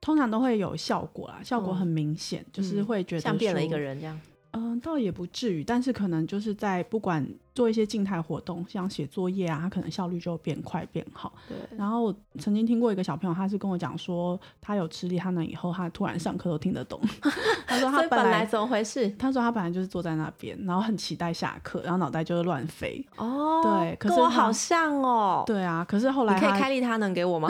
[0.00, 4.18] 通常都会有效果啦，效果很明显，就是会觉得像变了一个人这样。
[4.52, 11.32] 嗯，倒也不至于，但是可能就是在不管做一些静态活动，像写作业啊，他可能效率就变快变好。
[11.48, 11.56] 对。
[11.76, 17.00] 然后我曾经听过一个小朋友，他是跟我讲说，他有吃力，他能以后他突然上课都听得懂。
[17.66, 19.08] 他说他本来怎么回事？
[19.18, 23.04] 他说他本来就是坐在那边，然后很期待下课，然后脑袋就是乱飞。
[23.16, 23.60] 哦。
[23.62, 25.44] 对，跟我好像哦。
[25.46, 27.48] 对啊，可是后来可以开利他能给我吗？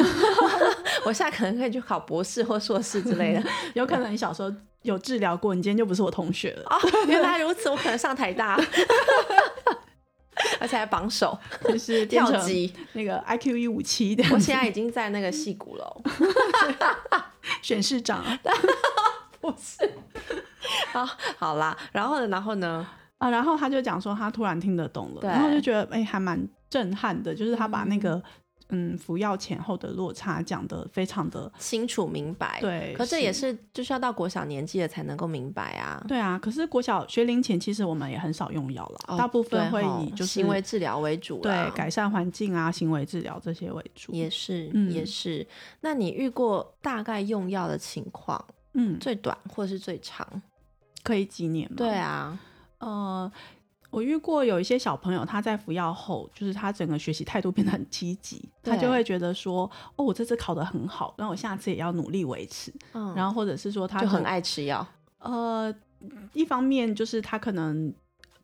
[1.07, 3.43] 我现在可能可以去考博士或硕士之类的。
[3.75, 4.53] 有可能你小时候。
[4.83, 6.65] 有治疗过，你今天就不是我同学了。
[6.71, 8.59] 哦，原来如此，我可能上台大，
[10.59, 11.39] 而且还榜首，
[11.69, 14.25] 就是跳级那个 IQ 一五七的。
[14.33, 16.03] 我现在已经在那个戏骨了，
[17.63, 18.25] 选市长，
[19.41, 19.91] 不是。
[20.93, 22.29] 好，好啦，然后呢？
[22.29, 22.87] 然后呢？
[23.19, 28.23] 啊，然后他就讲说，他突然听得懂了，然后就觉得哎，还蛮震撼的，就是他把那个。
[28.71, 32.59] 嗯服药前后的落差讲的非常的清楚明白。
[32.61, 36.05] 对，可这也是就是要到国小年纪了才能够明白啊。
[36.09, 44.13] 对啊，可是国小学龄前其实我们也很少用药了，大部分会以就是行为治疗为主，对，改善环境啊，行为治疗这些为主。
[44.13, 45.47] 也是，嗯也是。
[45.81, 48.45] 那你遇过大概用药的情况？
[48.75, 50.43] 嗯，最短或是最长，
[51.03, 51.77] 可以几年吗？
[51.77, 52.39] 对啊，
[52.79, 53.33] 呃。
[53.91, 62.73] 我遇过有一些小朋友，他在服药后，就是他整个学习态度变得很积极，他就会觉得说，哦，我这次考得很好，那我下次也要努力维持。
[62.93, 64.87] 嗯，然后或者是说，他就很爱吃药。
[65.19, 65.75] 呃，
[66.33, 67.93] 一方面就是他可能。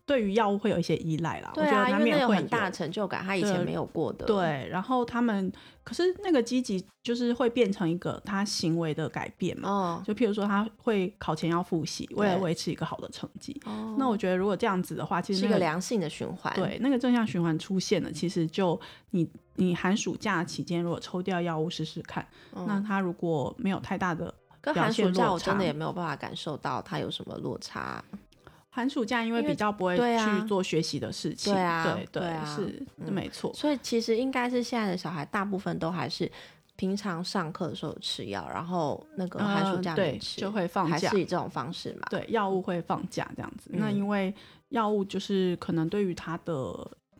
[0.06, 4.24] 对于药物会有一些依赖啦，对啊，因为那有很大成就感，他以前没有过的。
[4.24, 5.52] 对，然后他们
[5.82, 13.60] 可是那个积极就是会变成一个他行为的改变嘛，哦，就譬如说他会考前要复习，为了维持一个好的成绩。
[13.66, 16.54] 哦，那我觉得如果这样子的话，其实是一个良性的循环。
[16.54, 18.80] 对，那个正向循环出现了，其实就
[19.10, 28.04] 你你寒暑假期间如果抽掉药物试试看，那他如果没有太大的跟寒暑假，我真的也没有办法感受到他有什么落差。
[28.76, 33.50] 寒暑假因为比较不会去做学习的事情，对啊，对对是没错。
[33.54, 36.30] 所以其实应该是现在的小孩大部分都还是
[36.76, 42.06] 平常上课的时候吃药，然后那个寒暑假对就会放假，还是以这种方式嘛？
[42.10, 43.70] 对，药物会放假这样子。
[43.72, 44.34] 那因为
[44.68, 46.52] 药物就是可能对于他的，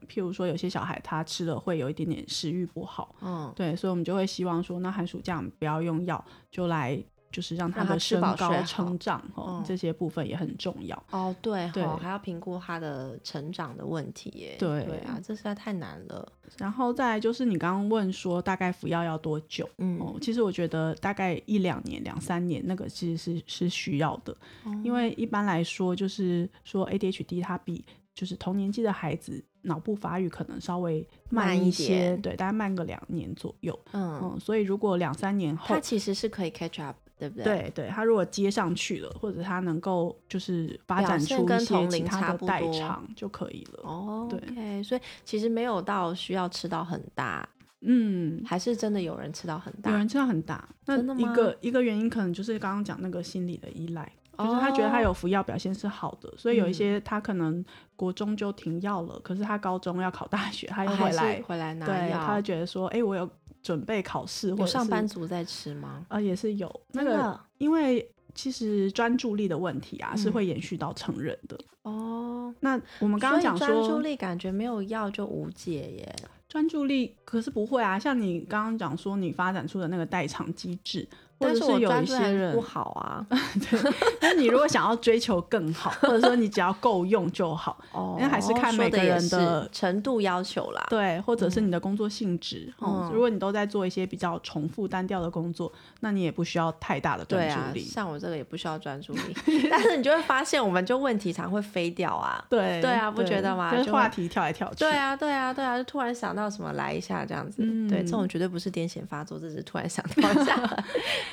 [0.07, 7.03] 譬如说有些小孩他吃了会有一点点食欲不好，嗯，对，所以我们就会希望说，那寒暑假我们不要用药，就来。
[7.37, 11.37] 就是让他的身高成长哦，这些部分也很重要哦。
[11.43, 14.57] 对，对，还要评估他的成长的问题耶。
[14.59, 16.27] 对，对啊，这实在太难了。
[16.57, 19.69] 然后再来就是你刚刚问说大概服药要多久？
[19.77, 24.35] 嗯，哦，其实我觉得大概一两年、两三年那个其实是是需要的，
[24.83, 27.85] 因为一般来说就是说 ADHD 它比
[28.15, 33.79] 就是同年纪的孩子脑部发育可能稍微慢一些，对，大概慢个两年左右。
[33.93, 36.97] 嗯嗯，所以如果两三年后，它其实是可以 catch up。
[37.19, 37.45] 对不对？
[37.45, 43.81] 对对，他如果接上去了，或者他能够就是发展出一些其他的代偿就可以了。
[43.85, 47.49] 哦，对，所以其实没有到需要吃到很大，
[47.81, 50.69] 嗯，还是真的有人吃到很大，有人吃到很大。
[50.85, 57.65] 那一个一个原因可能就是刚刚讲那个心理的依赖，就是他觉得他有服药表现是好的，所以有一些他可能
[57.97, 63.27] 国中就停药了，可是他高中要考大学，他又回来回来拿药，他就觉得说，哎，我有。
[63.67, 66.07] 准备考试，或上班族在吃吗？
[66.09, 71.59] 呃，也是有那个，因为其实专注力的问题啊，是会延续到成人的。
[71.83, 76.17] 哦，那我们刚刚讲说，专注力感觉没有药就无解耶。
[76.49, 81.05] 专注力可是不会啊，像你刚刚讲说，你发展出的那个代偿机制。
[81.39, 83.27] 或者是有一些人不好啊，
[83.71, 83.93] 对。
[84.21, 90.87] 但你如果想要追求更好，或者说你只要够用就好， 哦，因为还是看每个人的程度要求啦。
[90.89, 92.73] 对，或者是你的工作性质。
[92.81, 95.71] 嗯，如果你都在做一些比较重复单调的工作，
[96.01, 97.81] 那你也不需要太大的专注力。
[97.81, 99.35] 像我这个也不需要专注力，
[99.71, 102.45] 但是你就会发现，我们就问题常会飞掉啊。
[102.49, 103.75] 对，对啊，不觉得吗？
[103.83, 104.77] 就话题跳来跳去。
[104.77, 107.63] 对啊，对啊，对啊，就突然想到什么来一下这样子。
[107.89, 110.57] 对，这种绝对不是癫痫发作，这是突然想到一下。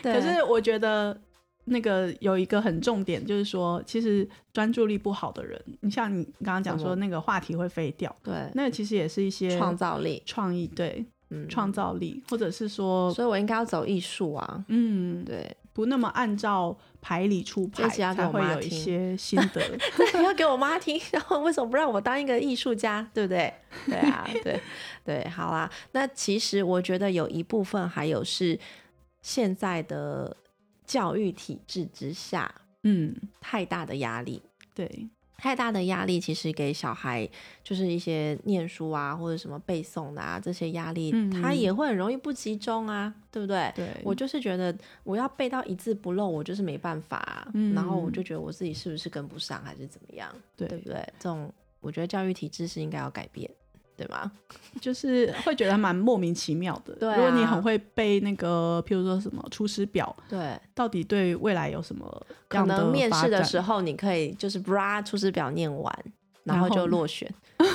[0.02, 1.16] 可是我觉得
[1.66, 19.62] 那个有一个很重点，就是说，其实专注力不好的人，你像你刚刚讲说那个话题会飞掉，对，那其实也是一些创造力、创意，对，嗯，创造力，或者是说，所以我应该要走艺术啊，嗯，对，不那么按照牌理出牌，才会有一些心得，
[20.22, 23.54] 要给我妈听，然后为什么不让我当一个艺术家，对不对？
[23.86, 24.60] 对啊，对
[25.06, 28.60] 对，好啦，那其实我觉得有一部分还有是。
[29.24, 30.38] 现在的
[30.86, 32.54] 教育体制之下，
[32.84, 34.40] 嗯，太大的压力，
[34.76, 35.08] 对，
[35.38, 37.28] 太大的压力，其实给小孩
[37.64, 43.72] 就是一些念书啊，或者什么背诵的啊，这些压力，他也会很容易不集中啊，对不对？
[43.76, 51.02] 对，我就是觉得我要背到一字不漏，我就是没办法，然后我就觉得我自己是不是跟不上，还是怎么样，对不对？
[51.18, 53.50] 这种我觉得教育体制是应该要改变。
[53.96, 54.32] 对吗？
[54.82, 56.94] 就是会觉得蛮莫名其妙的。
[56.96, 62.26] 对，如果你很会背那个，譬如说什么《出师表》，对，到底对未来有什么？
[62.48, 66.06] 可能面试的时候，你可以就是“bra 出师表”念完，
[66.44, 67.32] 然后就落选。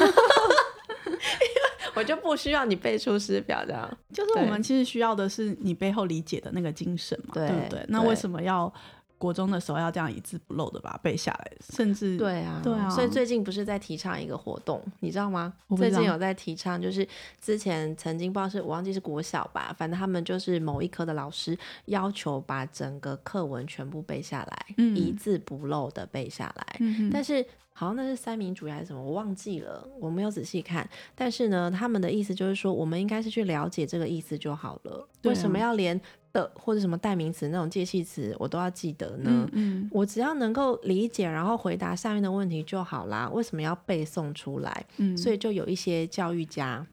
[1.95, 3.99] 我就不需要你背《出师表》这样。
[4.13, 7.85] 就是我们其实需要的是你背后理解的那个精神嘛，对不对？
[7.89, 8.73] 那为什么要？
[9.19, 12.89] 国中的时候要这样一字不漏的把它背下来，甚至对啊，对啊。
[12.89, 15.53] 所以最近不是在提倡一个活动，你知道吗？
[15.77, 17.07] 最近有在提倡，就是
[17.41, 26.81] 之前曾经不知道是我忘记是国小吧，反正他们就是某一科的老师要求把整个课文全部背下来，一字不漏的背下来。
[27.11, 30.89] 但是好像那是三民主义还是什么，我忘记了，我没有仔细看。
[31.15, 35.09] 但是呢，他们的意思就是说，我们应该是去了解这个意思就好了。
[35.23, 36.01] 为什么要连
[36.33, 39.49] 的或者什么代名词那种介系词我都要记得呢？
[39.53, 43.29] 嗯，我只要能够理解，然后回答下面的问题就好啦。
[43.33, 44.87] 为什么要背诵出来？
[44.99, 46.87] 嗯，所以就有一些教育家。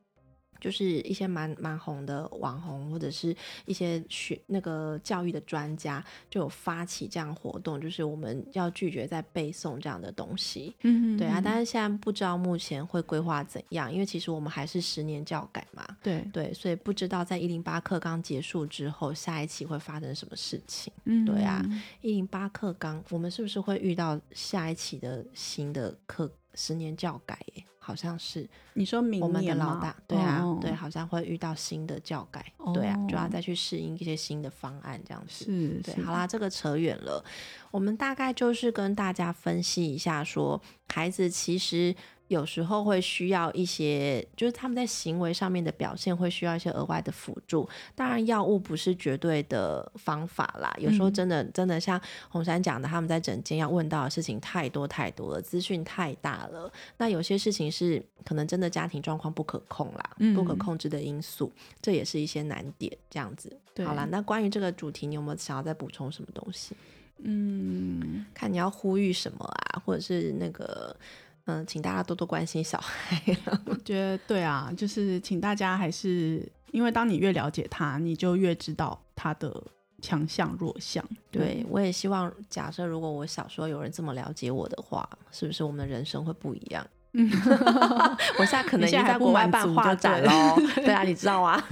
[0.59, 3.35] 就是一些蛮蛮红的网红，或者是
[3.65, 10.75] 一些学那个教育的专家，就有发起这样活动，就是我们要拒绝在背诵这样的东西。
[10.81, 15.85] 嗯，对啊，但是现在不知道目前会规划怎样，因为其实我们还是十年教改嘛。
[16.01, 20.91] 对对，所以不知道在一零八课纲结束之后，下一期会发生什么事情。
[21.05, 21.63] 嗯，对啊，
[22.01, 27.39] 一零八课纲，我们是不是会遇到下一期的新的课十年教改？
[27.85, 35.45] 好像是你说明我们的老大，对啊，对，好像会遇到新的教改，对啊，就要再去适应一些新的方案，这样子。
[35.45, 37.23] 是，对，好啦，这个扯远了，
[37.69, 41.95] 我们大概就是跟大家分析一下，说孩子其实。
[42.27, 47.69] 有时候会需要一些，就是他们在行为上面的表现会需要一些额外的辅助。
[47.93, 50.73] 当然，药物不是绝对的方法啦。
[50.79, 56.71] 有时候真的真的像红山讲的，他们在诊间要问到的事情太多太多了，资讯太大了。
[56.97, 62.91] 那有些事情是可能真的家庭状况不可控啦，不可控制的因素，这也是一些难点。
[63.07, 63.55] 这样子，
[63.85, 66.75] 好啦，那关于这个主题，你有没有想要再补充什么东西？
[67.19, 70.95] 嗯，看你要呼吁什么啊，或者是那个。
[71.45, 73.21] 嗯，请大家多多关心小孩。
[73.65, 79.63] 我觉得对啊，就是请大家还是，因为当你越了解他，你就越知道他的
[80.01, 81.03] 强项弱项。
[81.31, 86.85] 对我也希望，假设如果我小时候有人这么了解我的话，是不是我们的人生会不一样？
[87.17, 87.31] 嗯，
[88.37, 90.57] 我现在可能已经在国外办画展喽。
[90.83, 91.63] 对啊，你知道啊？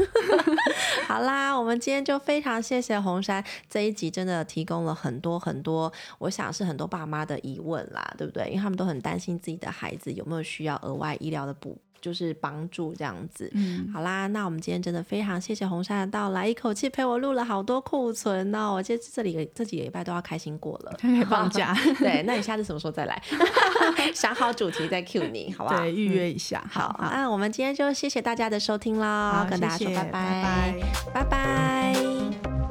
[1.08, 8.48] 好啦，我们今天就非常谢谢红山这一集，真的提供了很多很多，我想是很多爸妈的疑问啦，对不对？
[8.48, 11.78] 因为他们都很担心自己的孩子有没有需要额外医疗的补。
[12.04, 20.92] 就是帮助这样子，嗯，好啦，那我们今天真的非常谢谢红山的到来，一口气陪我录了好多库存哦，我这这里这几个礼拜都要开心过了，
[21.30, 23.24] 放假， 对， 那你下次什么时候再来？
[24.14, 25.78] 想好主题再 Q 你，好不好？
[25.80, 26.62] 对，预约一下。
[26.70, 30.76] 好，那我们今天就谢谢大家的收听喽，跟大家说拜拜，
[31.14, 32.63] 拜拜。